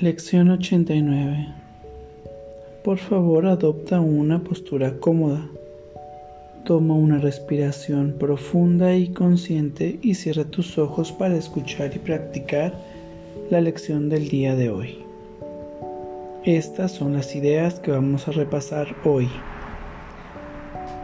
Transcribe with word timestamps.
Lección 0.00 0.50
89. 0.50 1.46
Por 2.82 2.98
favor, 2.98 3.46
adopta 3.46 4.00
una 4.00 4.42
postura 4.42 4.98
cómoda. 4.98 5.46
Toma 6.64 6.94
una 6.94 7.18
respiración 7.18 8.16
profunda 8.18 8.96
y 8.96 9.10
consciente 9.10 10.00
y 10.02 10.14
cierra 10.14 10.46
tus 10.46 10.78
ojos 10.78 11.12
para 11.12 11.36
escuchar 11.36 11.92
y 11.94 12.00
practicar 12.00 12.74
la 13.50 13.60
lección 13.60 14.08
del 14.08 14.28
día 14.28 14.56
de 14.56 14.68
hoy. 14.68 14.98
Estas 16.42 16.90
son 16.90 17.12
las 17.12 17.36
ideas 17.36 17.78
que 17.78 17.92
vamos 17.92 18.26
a 18.26 18.32
repasar 18.32 18.96
hoy. 19.04 19.28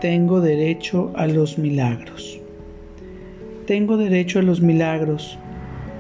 Tengo 0.01 0.41
derecho 0.41 1.13
a 1.15 1.29
los 1.29 1.59
milagros. 1.59 2.41
Tengo 3.69 3.97
derecho 3.97 4.41
a 4.41 4.43
los 4.43 4.61
milagros 4.61 5.39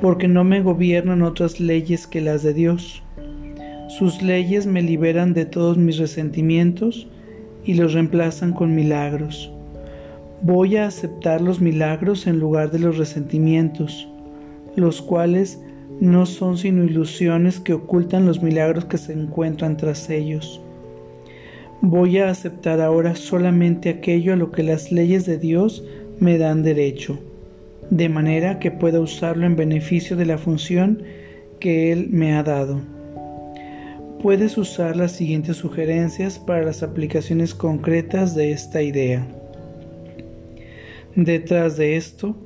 porque 0.01 0.29
no 0.29 0.45
me 0.45 0.63
gobiernan 0.63 1.23
otras 1.23 1.61
leyes 1.61 2.07
que 2.07 2.21
las 2.21 2.43
de 2.43 2.55
Dios. 2.55 3.03
Sus 3.89 4.23
leyes 4.23 4.67
me 4.67 4.83
liberan 4.83 5.35
de 5.35 5.45
todos 5.45 5.77
mis 5.77 5.99
resentimientos 5.99 7.07
y 7.65 7.75
los 7.75 7.93
reemplazan 7.93 8.53
con 8.53 8.75
milagros. 8.75 9.53
Voy 10.43 10.77
a 10.77 10.87
aceptar 10.87 11.43
los 11.43 11.61
milagros 11.61 12.27
en 12.27 12.39
lugar 12.41 12.71
de 12.71 12.79
los 12.79 12.97
resentimientos, 12.97 14.09
los 14.75 15.03
cuales 15.03 15.61
no 16.01 16.25
son 16.25 16.57
sino 16.57 16.85
ilusiones 16.85 17.61
que 17.61 17.75
ocultan 17.75 18.25
los 18.25 18.43
milagros 18.43 18.87
que 18.87 18.97
se 18.97 19.13
encuentran 19.13 19.77
tras 19.77 20.09
ellos. 20.09 20.63
Voy 21.83 22.19
a 22.19 22.31
aceptar 22.31 22.81
ahora 22.81 23.17
solamente 23.17 23.91
aquello 23.91 24.33
a 24.33 24.37
lo 24.37 24.51
que 24.51 24.63
las 24.63 24.93
leyes 24.93 25.27
de 25.27 25.37
Dios 25.37 25.85
me 26.19 26.39
dan 26.39 26.63
derecho 26.63 27.19
de 27.91 28.09
manera 28.09 28.59
que 28.59 28.71
pueda 28.71 29.01
usarlo 29.01 29.47
en 29.47 29.57
beneficio 29.57 30.17
de 30.17 30.25
la 30.25 30.39
función 30.39 31.03
que 31.59 31.93
Él 31.93 32.09
me 32.11 32.35
ha 32.35 32.43
dado. 32.43 32.81
Puedes 34.23 34.59
usar 34.59 34.97
las 34.97 35.13
siguientes 35.13 35.57
sugerencias 35.57 36.39
para 36.39 36.63
las 36.63 36.83
aplicaciones 36.83 37.55
concretas 37.55 38.35
de 38.35 38.53
esta 38.53 38.83
idea. 38.83 39.27
Detrás 41.17 41.77
de 41.77 41.97
esto 41.97 42.37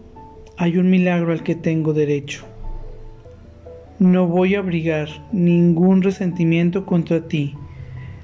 hay 0.56 0.78
un 0.78 0.88
milagro 0.88 1.32
al 1.32 1.42
que 1.42 1.54
tengo 1.54 1.92
derecho. 1.92 2.44
No 3.98 4.26
voy 4.26 4.54
a 4.54 4.60
abrigar 4.60 5.08
ningún 5.32 6.02
resentimiento 6.02 6.86
contra 6.86 7.28
ti, 7.28 7.54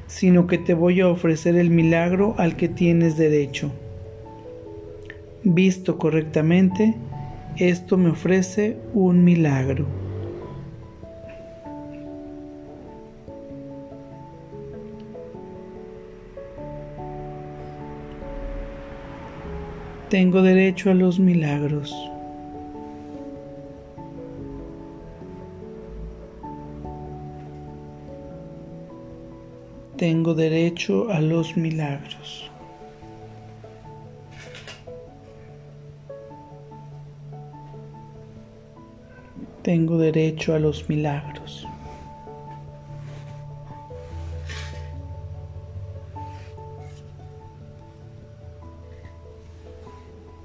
sino 0.06 0.46
que 0.46 0.58
te 0.58 0.74
voy 0.74 1.00
a 1.00 1.08
ofrecer 1.08 1.56
el 1.56 1.70
milagro 1.70 2.34
al 2.38 2.56
que 2.56 2.68
tienes 2.68 3.16
derecho. 3.16 3.70
Visto 5.42 5.98
correctamente, 5.98 6.94
esto 7.61 7.98
me 7.98 8.08
ofrece 8.08 8.78
un 8.94 9.22
milagro. 9.22 9.86
Tengo 20.08 20.42
derecho 20.42 20.91
a 20.91 20.94
los 20.94 21.20
milagros. 21.20 21.94
Tengo 29.97 30.34
derecho 30.34 31.11
a 31.11 31.20
los 31.20 31.56
milagros. 31.56 32.49
Tengo 39.70 39.98
derecho 39.98 40.52
a 40.52 40.58
los 40.58 40.88
milagros. 40.88 41.64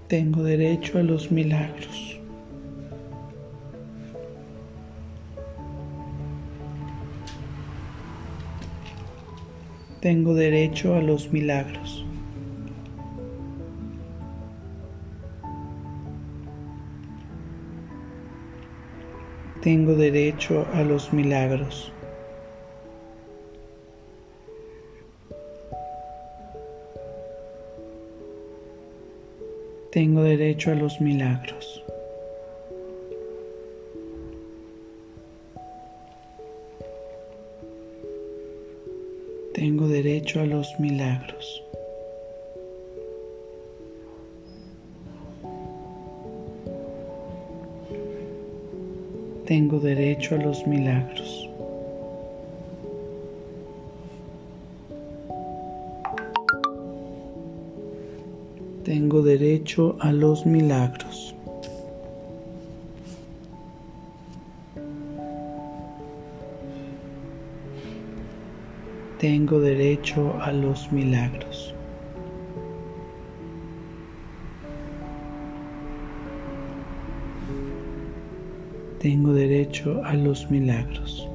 Tengo 0.08 0.44
derecho 0.44 1.00
a 1.00 1.02
los 1.02 1.32
milagros. 1.32 2.20
Tengo 10.02 10.36
derecho 10.36 10.94
a 10.94 11.02
los 11.02 11.34
milagros. 11.34 12.05
Tengo 19.66 19.96
derecho 19.96 20.68
a 20.76 20.84
los 20.84 21.12
milagros. 21.12 21.92
Tengo 29.92 30.22
derecho 30.22 30.70
a 30.70 30.76
los 30.76 31.02
milagros. 31.02 31.84
Tengo 39.56 39.88
derecho 39.88 40.42
a 40.42 40.46
los 40.46 40.80
milagros. 40.80 41.64
Tengo 49.46 49.80
derecho 49.80 50.36
a 50.36 50.38
los 50.40 50.66
milagros. 50.66 51.50
Tengo 58.84 59.22
derecho 59.22 59.98
a 60.00 60.12
los 60.12 60.48
milagros. 60.48 61.36
Tengo 69.20 69.60
derecho 69.60 70.34
a 70.42 70.52
los 70.52 70.92
milagros. 70.92 71.75
Tengo 79.06 79.34
derecho 79.34 80.04
a 80.04 80.16
los 80.16 80.50
milagros. 80.50 81.28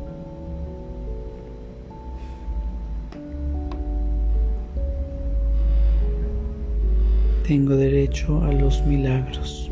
Tengo 7.47 7.77
derecho 7.77 8.43
a 8.43 8.51
los 8.53 8.85
milagros. 8.87 9.71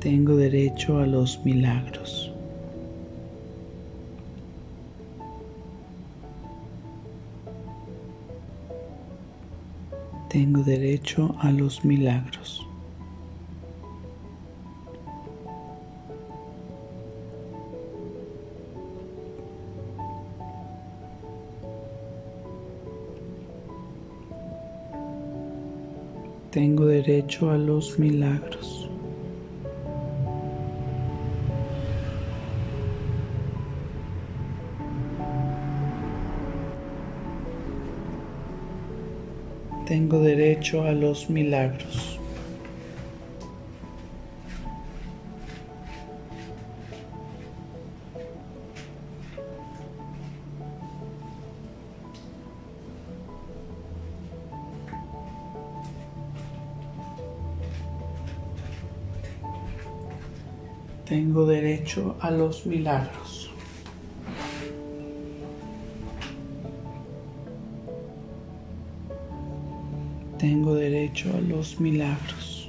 Tengo 0.00 0.36
derecho 0.36 0.98
a 0.98 1.06
los 1.06 1.42
milagros. 1.46 2.33
Tengo 10.34 10.64
derecho 10.64 11.32
a 11.38 11.52
los 11.52 11.84
milagros. 11.84 12.66
Tengo 26.50 26.86
derecho 26.86 27.52
a 27.52 27.56
los 27.56 27.96
milagros. 28.00 28.83
Tengo 39.86 40.18
derecho 40.20 40.84
a 40.84 40.92
los 40.92 41.28
milagros. 41.28 42.18
Tengo 61.04 61.46
derecho 61.46 62.16
a 62.20 62.30
los 62.30 62.64
milagros. 62.66 63.43
tengo 70.44 70.74
derecho 70.74 71.30
a 71.34 71.40
los 71.40 71.80
milagros. 71.80 72.68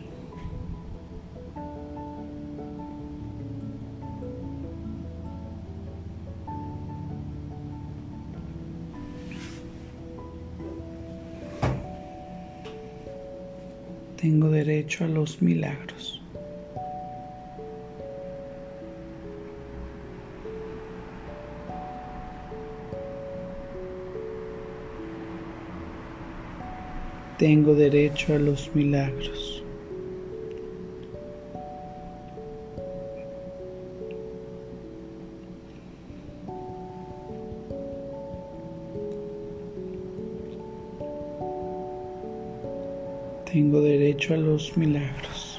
Tengo 14.15 14.49
derecho 14.49 15.03
a 15.03 15.07
los 15.09 15.41
milagros. 15.41 16.14
Tengo 27.45 27.75
derecho 27.75 28.33
a 28.33 28.39
los 28.39 28.73
milagros. 28.73 29.63
Tengo 43.53 43.79
derecho 43.79 44.33
a 44.33 44.37
los 44.37 44.75
milagros. 44.75 45.54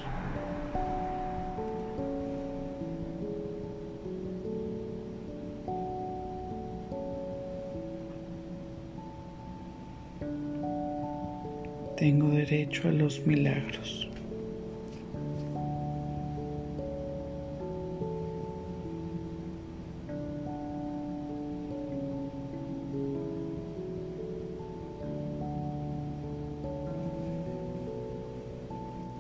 Derecho 12.76 12.88
a 12.88 12.92
los 12.92 13.26
milagros. 13.26 14.08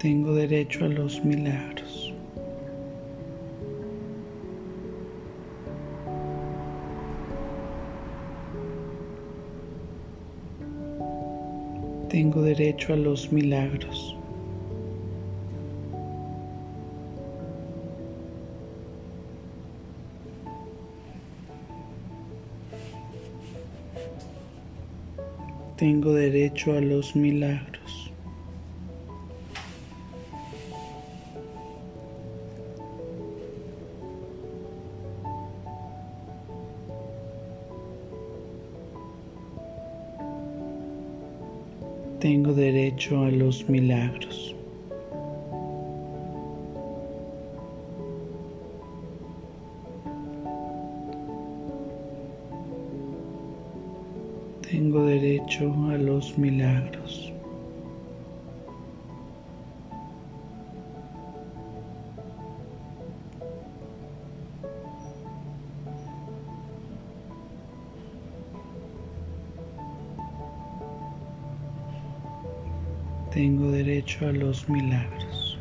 Tengo 0.00 0.34
derecho 0.34 0.84
a 0.84 0.88
los 0.88 1.24
milagros. 1.24 1.85
Tengo 12.16 12.40
derecho 12.40 12.94
a 12.94 12.96
los 12.96 13.30
milagros. 13.30 14.16
Tengo 25.76 26.14
derecho 26.14 26.72
a 26.72 26.80
los 26.80 27.14
milagros. 27.14 27.75
Tengo 42.20 42.54
derecho 42.54 43.24
a 43.24 43.30
los 43.30 43.68
milagros. 43.68 44.54
Tengo 54.62 55.04
derecho 55.04 55.72
a 55.90 55.98
los 55.98 56.38
milagros. 56.38 57.35
Derecho 74.06 74.28
a 74.28 74.32
los 74.32 74.68
milagros. 74.68 75.58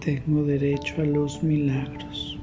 Tengo 0.00 0.44
derecho 0.44 1.02
a 1.02 1.04
los 1.04 1.42
milagros. 1.42 2.38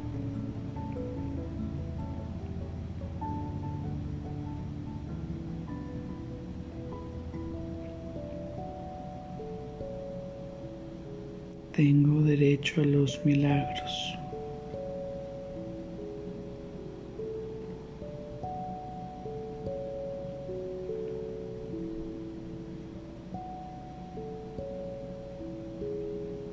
Tengo 11.72 12.14
derecho 12.38 12.82
a 12.82 12.86
los 12.86 13.24
milagros. 13.24 14.14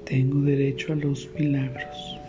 Tengo 0.04 0.40
derecho 0.42 0.92
a 0.92 0.96
los 0.96 1.28
milagros. 1.36 2.21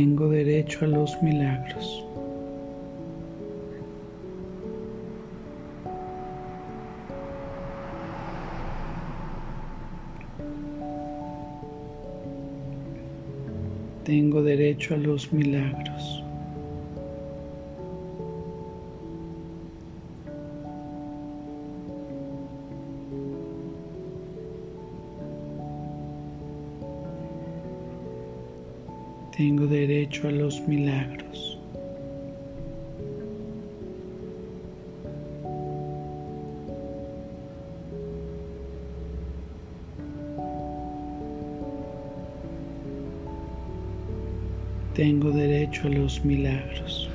Tengo 0.00 0.30
derecho 0.30 0.86
a 0.86 0.88
los 0.88 1.22
milagros. 1.22 2.02
Tengo 14.04 14.42
derecho 14.42 14.94
a 14.94 14.96
los 14.96 15.30
milagros. 15.34 16.19
Tengo 29.40 29.66
derecho 29.66 30.28
a 30.28 30.32
los 30.32 30.60
milagros. 30.68 31.58
Tengo 44.94 45.30
derecho 45.30 45.86
a 45.86 45.90
los 45.90 46.22
milagros. 46.22 47.08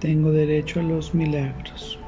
Tengo 0.00 0.30
derecho 0.30 0.78
a 0.78 0.84
los 0.84 1.12
milagros. 1.12 1.98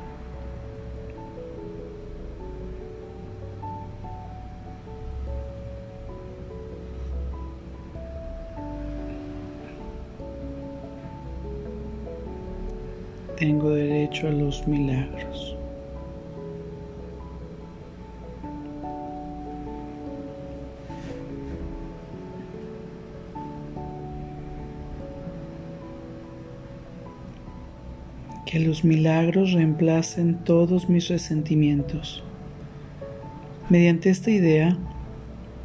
Tengo 13.36 13.70
derecho 13.70 14.28
a 14.28 14.30
los 14.30 14.68
milagros. 14.68 15.59
Que 28.50 28.58
los 28.58 28.82
milagros 28.82 29.52
reemplacen 29.52 30.42
todos 30.42 30.88
mis 30.88 31.06
resentimientos. 31.06 32.24
Mediante 33.68 34.10
esta 34.10 34.32
idea, 34.32 34.76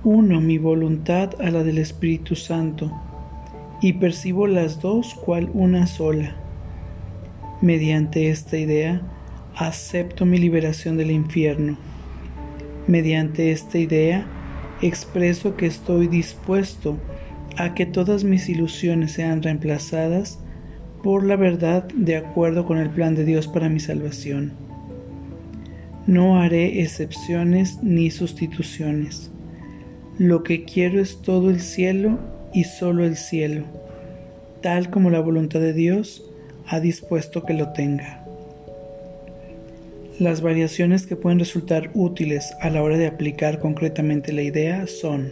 uno 0.03 0.39
mi 0.39 0.59
voluntad 0.59 1.31
a 1.41 1.49
la 1.49 1.63
del 1.63 1.79
Espíritu 1.79 2.35
Santo 2.35 2.91
y 3.81 3.93
percibo 3.93 4.45
las 4.45 4.81
dos 4.81 5.15
cual 5.15 5.49
una 5.55 5.87
sola. 5.87 6.35
Mediante 7.59 8.29
esta 8.29 8.55
idea, 8.55 9.01
acepto 9.55 10.27
mi 10.27 10.37
liberación 10.37 10.95
del 10.95 11.09
infierno. 11.09 11.79
Mediante 12.85 13.51
esta 13.51 13.79
idea, 13.79 14.27
expreso 14.83 15.55
que 15.55 15.65
estoy 15.65 16.05
dispuesto 16.07 16.99
a 17.57 17.73
que 17.73 17.87
todas 17.87 18.23
mis 18.23 18.47
ilusiones 18.47 19.13
sean 19.13 19.41
reemplazadas 19.41 20.37
por 21.05 21.23
la 21.23 21.35
verdad 21.35 21.83
de 21.93 22.15
acuerdo 22.15 22.65
con 22.65 22.79
el 22.79 22.89
plan 22.89 23.13
de 23.13 23.25
Dios 23.25 23.47
para 23.47 23.69
mi 23.69 23.79
salvación. 23.79 24.53
No 26.07 26.39
haré 26.41 26.81
excepciones 26.81 27.77
ni 27.83 28.09
sustituciones. 28.09 29.29
Lo 30.17 30.41
que 30.41 30.63
quiero 30.63 30.99
es 30.99 31.21
todo 31.21 31.51
el 31.51 31.59
cielo 31.59 32.17
y 32.55 32.63
solo 32.63 33.05
el 33.05 33.17
cielo, 33.17 33.65
tal 34.63 34.89
como 34.89 35.11
la 35.11 35.19
voluntad 35.19 35.59
de 35.59 35.73
Dios 35.73 36.27
ha 36.65 36.79
dispuesto 36.79 37.45
que 37.45 37.53
lo 37.53 37.71
tenga. 37.71 38.25
Las 40.17 40.41
variaciones 40.41 41.05
que 41.05 41.15
pueden 41.15 41.37
resultar 41.37 41.91
útiles 41.93 42.51
a 42.61 42.71
la 42.71 42.81
hora 42.81 42.97
de 42.97 43.05
aplicar 43.05 43.59
concretamente 43.59 44.33
la 44.33 44.41
idea 44.41 44.87
son 44.87 45.29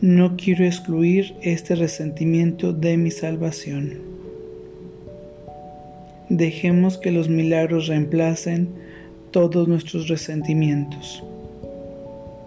no 0.00 0.36
quiero 0.36 0.64
excluir 0.64 1.34
este 1.42 1.74
resentimiento 1.74 2.72
de 2.72 2.96
mi 2.96 3.10
salvación. 3.10 4.19
Dejemos 6.30 6.96
que 6.96 7.10
los 7.10 7.28
milagros 7.28 7.88
reemplacen 7.88 8.68
todos 9.32 9.66
nuestros 9.66 10.06
resentimientos. 10.08 11.24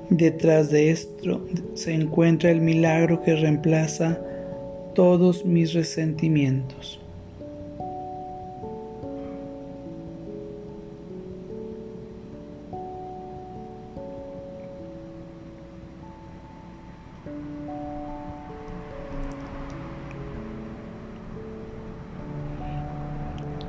Detrás 0.09 0.71
de 0.71 0.89
esto 0.89 1.45
se 1.75 1.93
encuentra 1.93 2.49
el 2.51 2.61
milagro 2.61 3.21
que 3.21 3.35
reemplaza 3.35 4.19
todos 4.95 5.45
mis 5.45 5.73
resentimientos. 5.73 7.02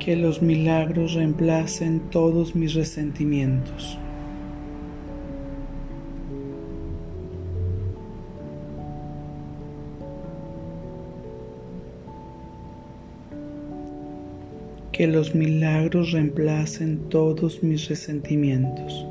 Que 0.05 0.15
los 0.15 0.39
milagros 0.39 1.15
reemplacen 1.15 1.99
todos 2.11 2.55
mis 2.55 2.75
resentimientos. 2.75 3.97
Que 14.91 15.07
los 15.07 15.33
milagros 15.33 16.11
reemplacen 16.11 17.09
todos 17.09 17.63
mis 17.63 17.89
resentimientos. 17.89 19.07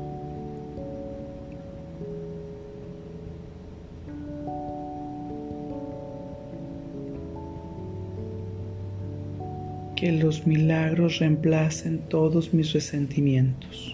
Que 10.05 10.11
los 10.11 10.45
milagros 10.45 11.17
reemplacen 11.17 11.97
todos 12.09 12.53
mis 12.53 12.73
resentimientos. 12.73 13.91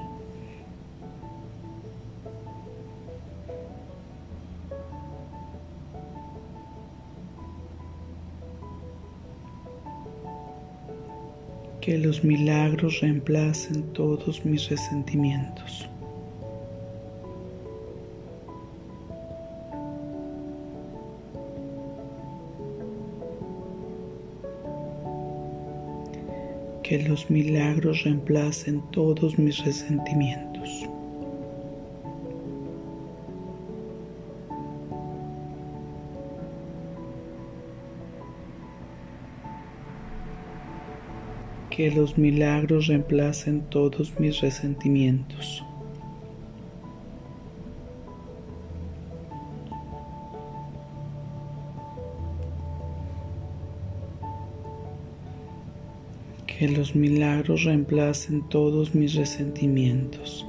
Que 11.80 11.98
los 11.98 12.26
milagros 12.26 13.00
reemplacen 13.00 13.84
todos 13.94 14.44
mis 14.44 14.68
resentimientos. 14.68 15.88
Que 26.92 27.02
los 27.04 27.30
milagros 27.30 28.04
reemplacen 28.04 28.82
todos 28.92 29.40
mis 29.40 29.64
resentimientos. 29.64 30.90
Que 41.70 41.92
los 41.92 42.18
milagros 42.18 42.88
reemplacen 42.88 43.62
todos 43.70 44.20
mis 44.20 44.42
resentimientos. 44.42 45.64
Que 56.62 56.68
los 56.68 56.96
milagros 56.96 57.64
reemplacen 57.64 58.48
todos 58.48 58.94
mis 58.94 59.16
resentimientos. 59.16 60.46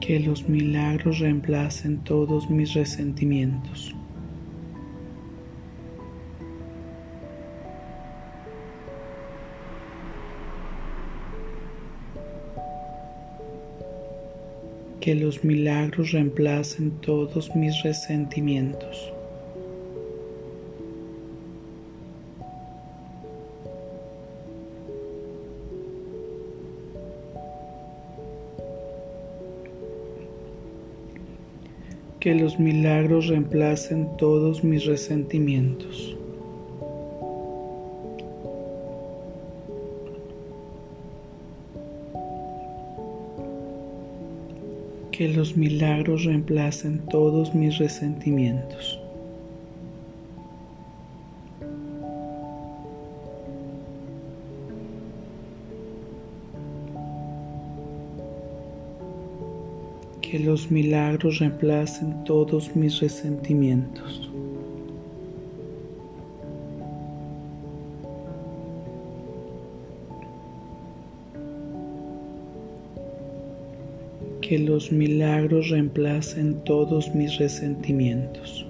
Que 0.00 0.20
los 0.20 0.48
milagros 0.48 1.18
reemplacen 1.18 2.04
todos 2.04 2.48
mis 2.48 2.72
resentimientos. 2.74 3.96
Que 15.04 15.14
los 15.14 15.44
milagros 15.44 16.12
reemplacen 16.12 16.90
todos 17.02 17.54
mis 17.54 17.82
resentimientos. 17.82 19.12
Que 32.18 32.34
los 32.34 32.58
milagros 32.58 33.26
reemplacen 33.26 34.08
todos 34.16 34.64
mis 34.64 34.86
resentimientos. 34.86 36.16
Que 45.16 45.28
los 45.28 45.56
milagros 45.56 46.24
reemplacen 46.24 46.98
todos 47.08 47.54
mis 47.54 47.78
resentimientos. 47.78 48.98
Que 60.20 60.40
los 60.40 60.68
milagros 60.72 61.38
reemplacen 61.38 62.24
todos 62.24 62.74
mis 62.74 62.98
resentimientos. 62.98 64.33
Que 74.46 74.58
los 74.58 74.92
milagros 74.92 75.70
reemplacen 75.70 76.62
todos 76.64 77.14
mis 77.14 77.38
resentimientos. 77.38 78.66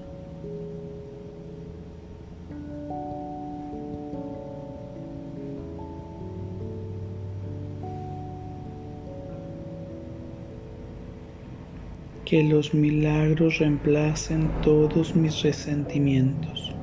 Que 12.25 12.45
los 12.45 12.73
milagros 12.73 13.59
reemplacen 13.59 14.49
todos 14.63 15.17
mis 15.17 15.43
resentimientos. 15.43 16.74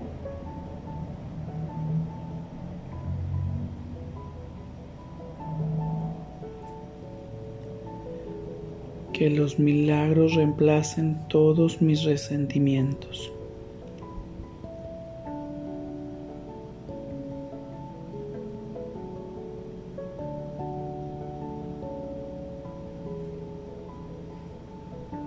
Que 9.21 9.29
los 9.29 9.59
milagros 9.59 10.33
reemplacen 10.33 11.15
todos 11.27 11.79
mis 11.79 12.01
resentimientos. 12.05 13.31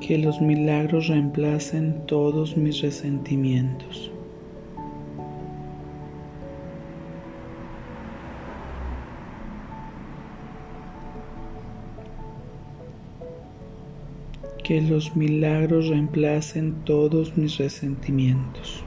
Que 0.01 0.19
los 0.19 0.41
milagros 0.41 1.07
reemplacen 1.07 2.05
todos 2.07 2.57
mis 2.57 2.81
resentimientos. 2.81 4.11
Que 14.65 14.81
los 14.81 15.15
milagros 15.15 15.89
reemplacen 15.89 16.75
todos 16.85 17.37
mis 17.37 17.59
resentimientos. 17.59 18.85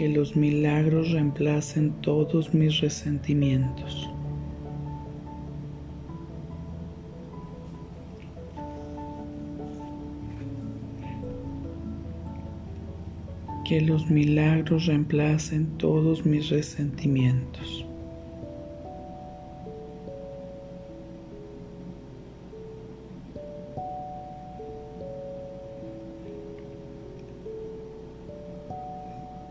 que 0.00 0.08
los 0.08 0.34
milagros 0.34 1.10
reemplacen 1.10 1.92
todos 2.00 2.54
mis 2.54 2.80
resentimientos. 2.80 4.09
Que 13.70 13.80
los 13.80 14.10
milagros 14.10 14.86
reemplacen 14.86 15.78
todos 15.78 16.26
mis 16.26 16.48
resentimientos. 16.48 17.86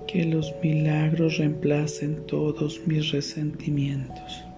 que 0.06 0.26
los 0.26 0.54
milagros 0.62 1.38
reemplacen 1.38 2.26
todos 2.26 2.82
mis 2.88 3.12
resentimientos. 3.12 4.49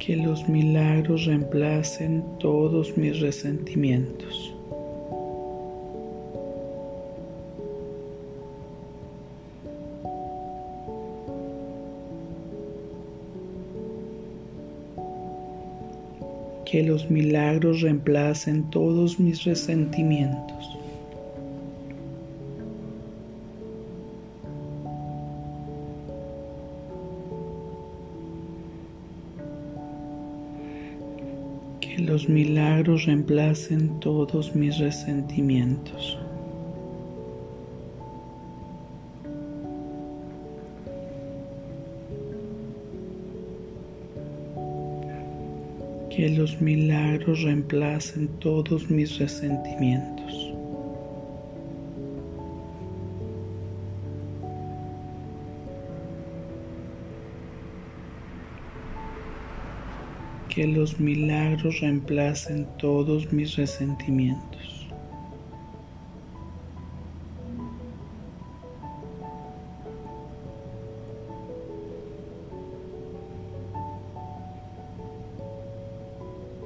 Que 0.00 0.16
los 0.16 0.48
milagros 0.48 1.26
reemplacen 1.26 2.24
todos 2.40 2.96
mis 2.96 3.20
resentimientos. 3.20 4.54
que 16.70 16.84
los 16.84 17.10
milagros 17.10 17.80
reemplacen 17.80 18.70
todos 18.70 19.18
mis 19.18 19.42
resentimientos. 19.42 20.69
Los 32.20 32.28
milagros 32.28 33.06
reemplacen 33.06 33.98
todos 34.00 34.54
mis 34.54 34.76
resentimientos. 34.76 36.18
que 46.14 46.28
los 46.28 46.60
milagros 46.60 47.42
reemplacen 47.42 48.28
todos 48.40 48.90
mis 48.90 49.18
resentimientos. 49.18 50.39
Que 60.60 60.66
los 60.66 61.00
milagros 61.00 61.80
reemplacen 61.80 62.68
todos 62.76 63.32
mis 63.32 63.56
resentimientos. 63.56 64.86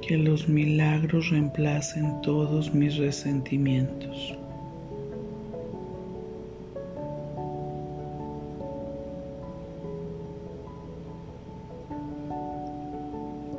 que 0.05 0.17
los 0.17 0.49
milagros 0.49 1.29
reemplacen 1.29 2.21
todos 2.21 2.73
mis 2.73 2.97
resentimientos. 2.97 4.37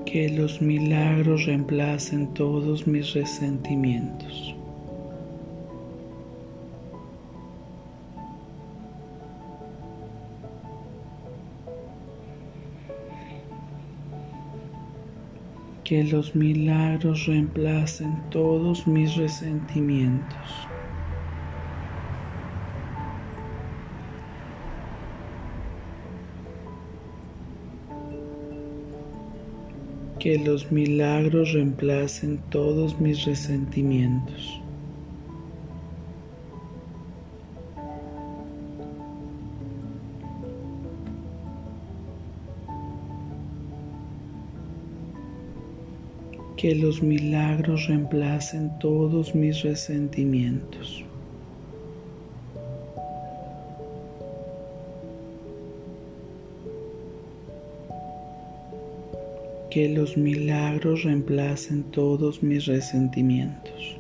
Que 0.07 0.31
los 0.31 0.63
milagros 0.63 1.45
reemplacen 1.45 2.33
todos 2.33 2.87
mis 2.87 3.13
resentimientos. 3.13 4.57
que 15.87 16.03
los 16.03 16.35
milagros 16.35 17.27
reemplacen 17.27 18.21
todos 18.31 18.89
mis 18.89 19.15
resentimientos. 19.15 20.67
Que 30.27 30.41
los 30.41 30.73
milagros 30.73 31.53
reemplacen 31.53 32.41
todos 32.51 32.99
mis 32.99 33.25
resentimientos. 33.27 34.61
que 46.57 46.75
los 46.75 47.03
milagros 47.03 47.87
reemplacen 47.87 48.77
todos 48.81 49.33
mis 49.33 49.63
resentimientos. 49.63 51.05
Que 59.77 59.91
los 59.91 60.17
milagros 60.17 61.03
reemplacen 61.03 61.83
todos 61.91 62.43
mis 62.43 62.65
resentimientos. 62.65 63.99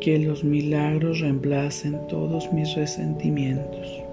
que 0.00 0.18
los 0.18 0.42
milagros 0.42 1.20
reemplacen 1.20 1.98
todos 2.08 2.50
mis 2.50 2.74
resentimientos. 2.74 4.07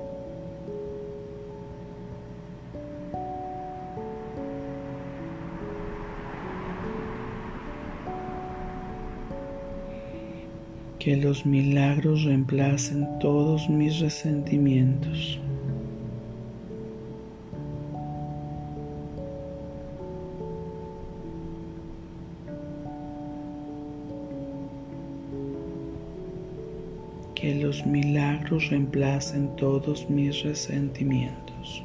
Que 11.06 11.15
los 11.15 11.46
milagros 11.46 12.24
reemplacen 12.24 13.08
todos 13.20 13.70
mis 13.70 14.00
resentimientos. 14.00 15.39
que 27.36 27.54
los 27.54 27.86
milagros 27.86 28.72
reemplacen 28.72 29.56
todos 29.58 30.10
mis 30.10 30.41
resentimientos. 30.41 31.85